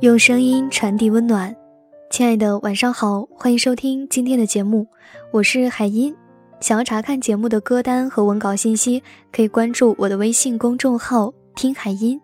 [0.00, 1.54] 用声音传递温暖，
[2.10, 4.86] 亲爱的，晚上好，欢迎收听今天的节目，
[5.32, 6.14] 我是海音。
[6.60, 12.20] 想要查看节目的歌单和文稿信息，可以关注我的微信公众号“听海音”。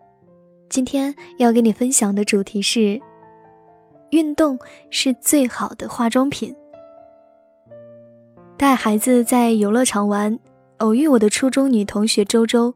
[0.68, 3.00] 今天要给你分享的主题是：
[4.10, 4.58] 运动
[4.90, 6.54] 是最好的化妆品。
[8.58, 10.38] 带孩子在游乐场玩，
[10.78, 12.74] 偶遇我的初中女同学周周，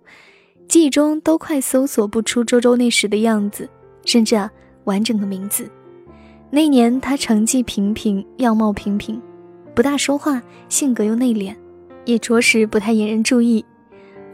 [0.72, 3.68] 记忆中都快搜索不出周周那时的样子，
[4.06, 4.50] 甚至啊
[4.84, 5.68] 完整的名字。
[6.48, 9.20] 那年他成绩平平，样貌平平。
[9.74, 10.40] 不大说话，
[10.70, 11.54] 性格又内敛，
[12.06, 13.62] 也着实不太引人注意。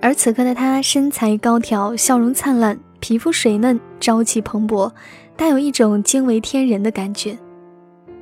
[0.01, 4.93] 而此刻的她身材高挑，笑容灿烂，皮肤水嫩，朝气蓬勃，
[5.37, 7.37] 带有一种惊为天人的感觉。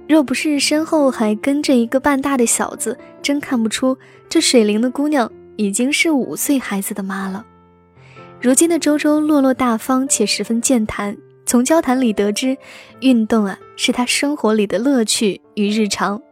[0.09, 3.95] 若不是身后还跟着一个半大的小子，真看不出
[4.27, 7.45] 这水灵的姑娘已经是五岁孩子的妈了。
[8.47, 11.17] 如今的周周落落大方且十分健谈，
[11.47, 12.57] 从交谈里得知，
[13.01, 16.23] 运动啊是他生活里的乐趣与日常。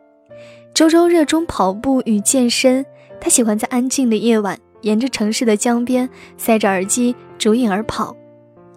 [0.72, 2.86] 周周热衷跑步与健身，
[3.20, 8.16] 他喜欢在安静的夜晚，沿着城市的江边，塞着耳机逐影而跑，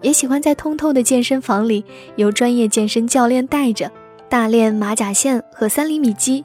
[0.02, 1.86] 也喜欢在通透的健身房里，
[2.16, 3.92] 由专业健身教练带着，
[4.28, 6.44] 大练马甲线和三厘米肌，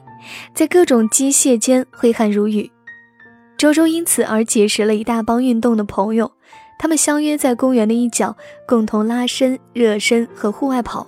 [0.53, 2.69] 在各种机械间挥汗如雨。
[3.57, 6.29] 周周因此而结识了一大帮运动的朋友，
[6.77, 8.35] 他们相约在公园的一角，
[8.67, 11.07] 共同拉伸、热身和户外跑。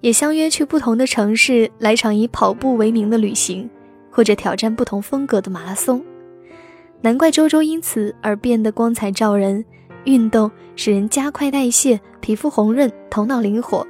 [0.00, 3.68] 也相约去不同的城市来场以跑步为名的旅行，
[4.10, 6.02] 或者挑战不同风格的马拉松。
[7.02, 9.64] 难怪周周因此而变得光彩照人。
[10.04, 13.86] 运动使人加快代谢，皮肤红润，头脑灵活。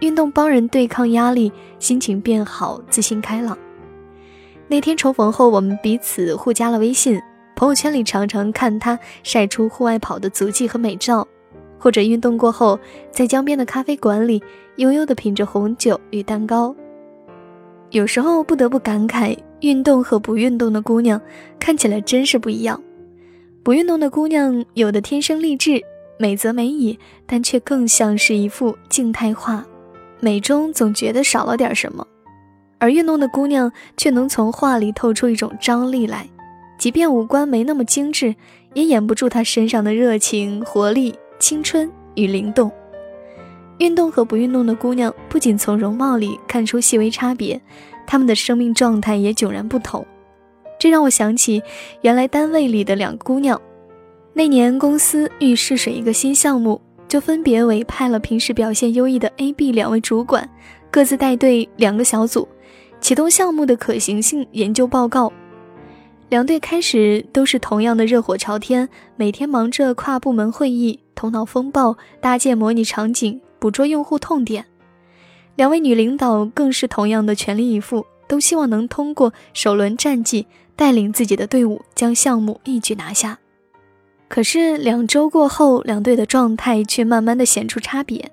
[0.00, 3.56] 运动帮人对抗压力，心情变好，自信开朗。
[4.66, 7.22] 那天重逢后，我们彼此互加了微信，
[7.56, 11.26] 朋友圈里常常看他晒出户外跑的足迹和美照。
[11.78, 12.78] 或者运动过后，
[13.10, 14.42] 在江边的咖啡馆里
[14.76, 16.74] 悠悠地品着红酒与蛋糕。
[17.90, 21.20] 有时候不得不感慨，运动和不运动的姑娘
[21.58, 22.82] 看起来真是不一样。
[23.62, 25.80] 不运动的姑娘有的天生丽质，
[26.18, 29.64] 美则美矣，但却更像是一幅静态画，
[30.20, 32.04] 美中总觉得少了点什么；
[32.78, 36.28] 而运动的姑娘却能从画里透出一种张力来，
[36.78, 38.34] 即便五官没那么精致，
[38.74, 41.14] 也掩不住她身上的热情活力。
[41.38, 42.72] 青春与灵动，
[43.76, 47.60] 运动和不运动的姑娘不仅从容貌里看出细微差别，
[48.06, 50.04] 她们的生命状态也迥然不同。
[50.78, 51.62] 这让我想起
[52.00, 53.60] 原来单位里的两个姑娘。
[54.32, 60.48] 那年公司欲试水一个新项目，就分别委派了平时表现优异的 A、B 两位主管，
[60.90, 62.48] 各自带队两个小组，
[62.98, 65.30] 启动项目的可行性研究报告。
[66.28, 70.98] 两队开始都是同样的热火朝天，每天忙着跨部门会议。
[71.14, 74.66] 头脑风暴，搭建模拟场景，捕捉用户痛点。
[75.54, 83.38] 两位女领导更是同样的全力以赴，都希望能通过首轮战绩带领自己的队伍将项目一举拿下。
[84.28, 88.30] 可是两周过后，两队的状态却慢慢的显出差别。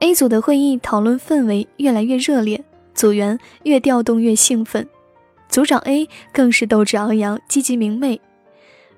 [0.00, 2.62] A 组的会议讨论氛围越来越热烈，
[2.92, 4.86] 组员越调动越兴奋，
[5.50, 8.20] 组长 A 更是斗志昂扬，积极明媚。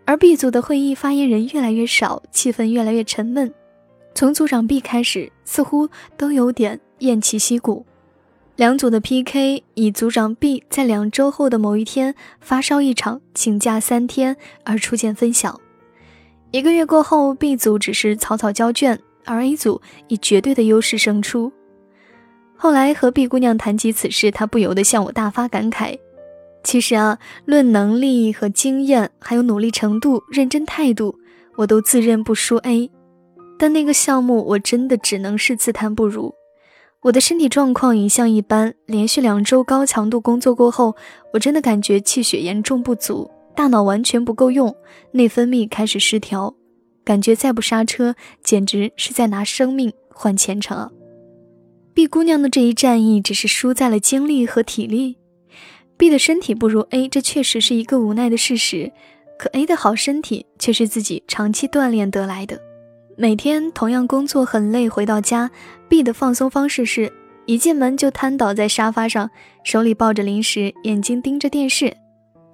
[0.04, 3.52] 而 B 组的会议发言人越来越少，气氛越来越沉闷。
[4.14, 7.86] 从组长 B 开始，似乎都有点偃旗息鼓。
[8.56, 15.58] 两组的 PK 以组长 B 在两周后的某一天发烧一场，请假三天而出见分晓。
[16.50, 21.50] 一个月过后，B 组只是草草交卷，而 A 组以绝对的优势胜出。
[22.54, 25.98] 后来和 B 姑娘谈及此事，她不由得向我大发感慨。
[26.64, 31.18] 其实啊，论能力和经验，还有努力程度、认真态度，
[31.56, 32.90] 我都自认不输 A。
[33.58, 36.34] 但那个项目，我真的只能是自叹不如。
[37.02, 40.94] 我的身体状况一向一般，连续两周高强度工作过后，
[41.32, 44.74] 我真的感觉气血严重不足，大脑完全不够用，
[45.10, 46.54] 内分泌开始失调，
[47.04, 48.14] 感觉再不刹车，
[48.44, 50.90] 简直是在拿生命换前程啊
[51.92, 55.18] ！B 姑娘的这一战役，只是输在了精力和体力。
[55.96, 58.90] B 的身体不如 A，这确实是一个无奈的事实。
[59.38, 62.60] 可 A 的好身体却是自己长期锻炼得来的。
[63.16, 65.50] 每天同样工作很累，回到家
[65.88, 67.12] ，B 的放松方式是
[67.46, 69.30] 一进门就瘫倒在沙发上，
[69.64, 71.96] 手里抱着零食，眼睛盯着电视，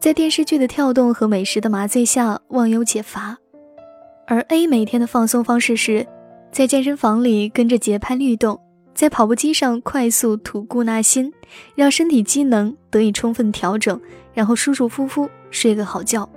[0.00, 3.37] 在电视剧的跳动和美食的麻醉下忘忧解乏。
[4.26, 6.06] 而 A 每天的放松方式是
[6.50, 8.58] 在健身房里跟着节拍律动。
[8.99, 11.33] 在跑步机上快速吐故纳新，
[11.77, 14.00] 让身体机能得以充分调整，
[14.35, 16.29] 然后舒舒服服睡个好觉。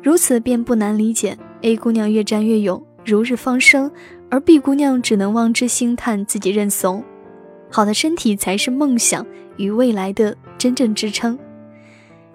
[0.00, 3.90] 如此便不难理解 A 姑娘越战越勇，如日方升，
[4.30, 7.02] 而 B 姑娘只能望之兴叹，自己认怂。
[7.68, 9.26] 好的身体才是梦想
[9.56, 11.36] 与未来的真正支撑。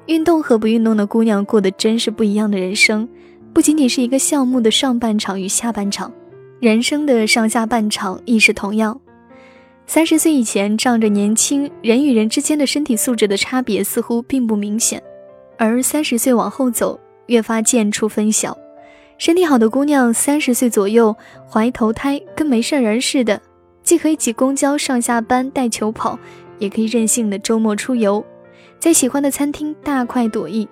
[0.08, 3.08] 运动和不运动的姑娘过的真是不一样的人生，
[3.54, 6.12] 不仅仅是一个项目的上半场与下半场，
[6.60, 9.00] 人生的上下半场亦是同样。
[9.90, 15.02] 三十岁以前仗着年轻，人与人之间的身体素质的差别似乎并不明显，
[15.58, 18.56] 而三十岁往后走，越发见出分晓。
[19.18, 21.16] 身体好的姑娘，三十岁左右
[21.50, 23.42] 怀头胎，跟没事人似的，
[23.82, 26.20] 既可以挤公交上下班、带球跑，
[26.60, 28.24] 也可以任性的周末出游。
[28.80, 30.68] 在喜欢的餐厅大快朵颐，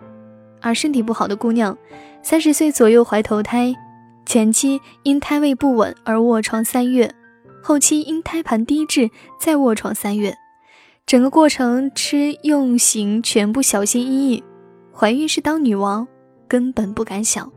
[0.60, 1.76] 而身体不好的姑娘，
[2.22, 3.74] 三十岁左右怀头胎，
[4.26, 7.10] 前期因胎位不稳而卧床三月，
[7.68, 9.10] 后期因胎盘低质
[9.40, 10.38] 再卧床三月，
[11.08, 14.44] 整个过程吃用行全部小心翼翼。
[14.94, 16.08] 怀孕是当女王，
[16.48, 17.52] 根本不敢想。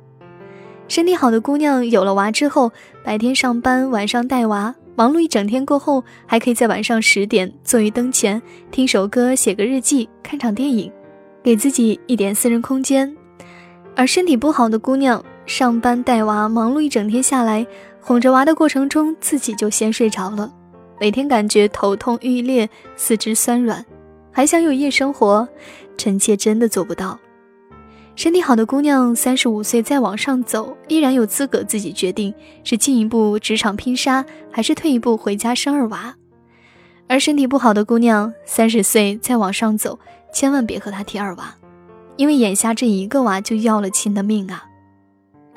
[0.89, 2.73] 身体好的姑娘有了娃之后，
[3.05, 4.75] 白天上班，晚上带娃。
[4.97, 8.41] 忙碌一整天过后，还可以在晚上十点坐于灯前，
[8.71, 10.91] 听首歌，写个日记，看场电影，
[11.43, 13.15] 给自己一点私人空间。
[13.95, 17.67] 而身体不好的姑娘，上班带娃，忙碌一整天下来，
[18.03, 20.53] 哄着娃的过程中，自己就先睡着了，
[21.01, 23.83] 每天感觉头痛欲裂，四肢酸软，
[24.31, 25.49] 还想有夜生活，
[25.97, 27.19] 臣妾真的做不到。
[28.15, 34.23] 身体好的姑娘，三十五岁再往上走，依然有资格自己决定是进一步职场拼杀，
[34.53, 36.15] 还是退一步回家生二娃。
[37.07, 39.99] 而身体不好的姑娘，三十岁再往上走，
[40.31, 41.55] 千万别和她提二娃，
[42.17, 44.67] 因为眼下这一个娃就要了亲的命啊！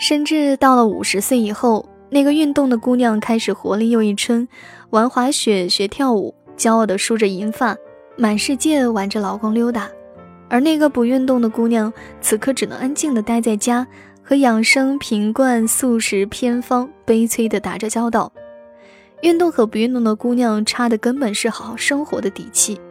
[0.02, 4.48] 甚至到了五十岁以后，那个运动的姑娘开始活力又一春，
[4.90, 7.78] 玩滑雪、学跳舞，骄傲地梳着银发，
[8.18, 9.88] 满世界挽着老公溜达。
[10.50, 13.86] 而那个不运动的姑娘，此刻只能安静地待在家，
[14.24, 18.34] 和养生瓶罐、素食偏方悲催地打着交道。
[19.22, 22.82] 运动和不运动的姑娘差的根本是好好生活的底气。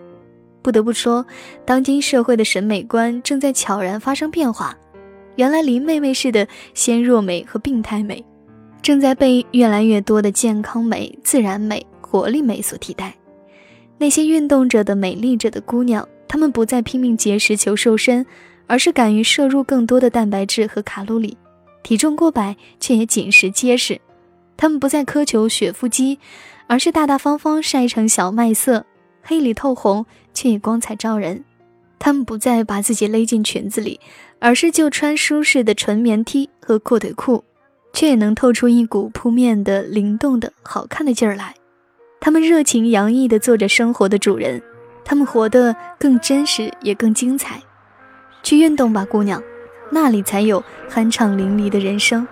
[0.62, 1.26] 不得不说，
[1.64, 4.76] 当今社会的审美观正在悄然发生变化。
[5.37, 8.25] 原来林妹妹式的纤弱美和病态美，
[8.82, 13.15] 正在被越来越多的健康美、自然美、活力美所替代。
[13.99, 16.06] 那些运动着的、美丽着的姑娘。
[16.27, 18.25] 她们不再拼命节食求瘦身，
[18.69, 21.37] 而是敢于摄入更多的蛋白质和卡路里，
[21.82, 24.00] 体重过百却也紧实结实。
[24.56, 26.21] 他们不再苛求雪腹肌，
[26.69, 28.87] 而是大大方方晒成小麦色，
[29.23, 31.44] 黑里透红却也光彩照人。
[32.00, 34.00] 他们不再把自己勒进裙子里，
[34.41, 37.44] 而是就穿舒适的纯棉 T 和阔腿裤，
[37.93, 41.55] 却也能透出一股扑面的灵动的好看的劲儿来。
[42.19, 44.61] 他们热情洋溢地做着生活的主人。
[45.02, 47.61] 他们活得更真实，也更精彩。
[48.43, 49.43] 去运动吧，姑娘，
[49.91, 52.26] 那里才有酣畅淋漓的人生。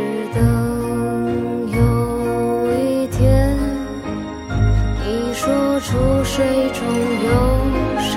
[0.00, 0.40] 只等
[1.68, 1.76] 有
[2.74, 3.54] 一天
[5.04, 5.04] 你
[5.34, 5.44] 说
[5.80, 5.88] 出
[6.24, 6.36] 水
[6.72, 6.78] 中
[7.26, 7.28] 有
[8.00, 8.10] 生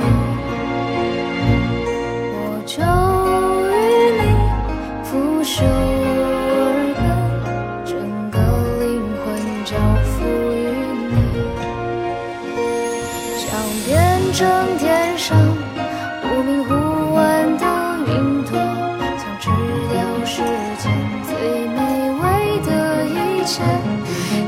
[0.00, 0.02] 命
[2.34, 2.74] 我就
[3.70, 3.72] 与
[4.18, 4.22] 你
[5.04, 5.08] 拂
[5.44, 5.54] 袖
[6.50, 6.60] 而
[6.98, 7.00] 过
[7.84, 7.90] 整
[8.32, 8.36] 个
[8.80, 8.84] 灵
[9.22, 9.24] 魂
[9.64, 9.70] 交
[10.02, 10.10] 付
[10.52, 10.56] 于
[11.14, 11.16] 你
[13.38, 13.46] 想
[13.86, 13.88] 变
[14.32, 14.38] 成
[14.78, 15.28] 天上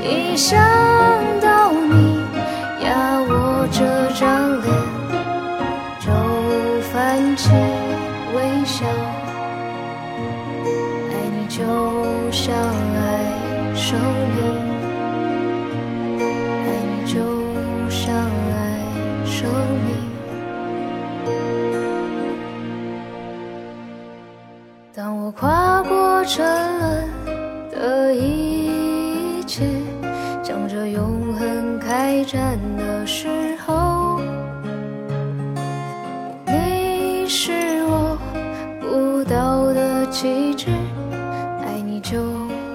[0.02, 0.58] 一想
[1.40, 2.20] 到你
[2.84, 3.78] 呀我这
[4.18, 4.68] 张脸
[6.00, 6.10] 就
[6.90, 7.50] 泛起
[8.34, 8.86] 微笑
[11.10, 11.62] 爱你就
[12.30, 13.98] 像爱生
[14.36, 14.79] 命
[40.10, 40.68] 旗帜，
[41.62, 42.18] 爱你就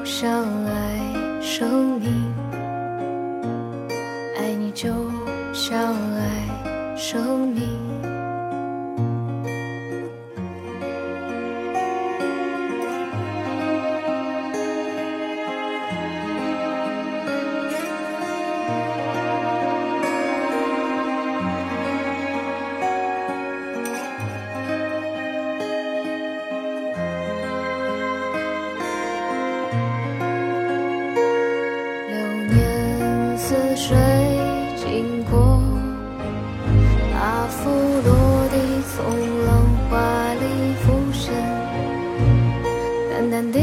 [0.05, 2.25] 像爱生命，
[43.35, 43.59] 淡地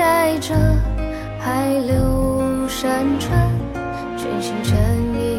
[0.00, 0.52] 爱着，
[1.38, 3.48] 还留山川，
[4.18, 4.76] 全心全
[5.14, 5.29] 意。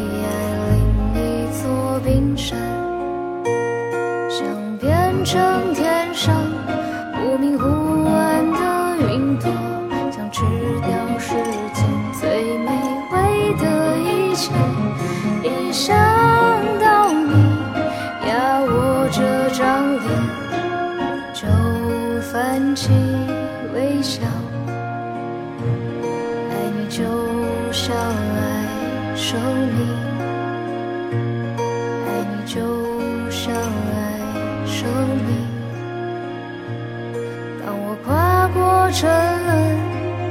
[38.93, 39.09] 沉
[39.45, 39.51] 沦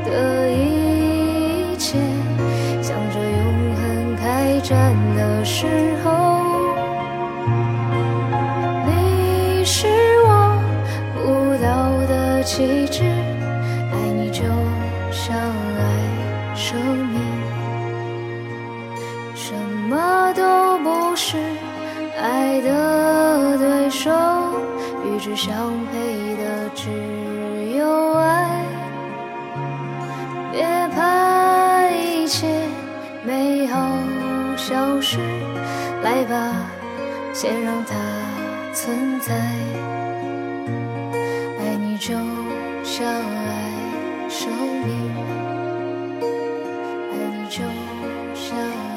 [0.04, 1.98] 的一切，
[2.82, 5.66] 向着永恒开战的时
[6.04, 6.08] 候，
[8.86, 9.88] 你是
[10.26, 10.62] 我
[11.14, 11.68] 不到
[12.06, 13.02] 的旗帜，
[13.92, 14.42] 爱你就
[15.10, 15.80] 像爱。
[16.54, 17.18] 生命，
[19.34, 19.54] 什
[19.88, 21.36] 么都不是
[22.20, 24.10] 爱的对手，
[25.04, 25.50] 与之相
[25.90, 26.88] 配的只
[37.42, 37.96] 先让它
[38.74, 39.34] 存在。
[41.58, 42.12] 爱你就
[42.84, 44.52] 像爱生
[44.84, 45.10] 命，
[47.10, 47.62] 爱你就
[48.34, 48.89] 像。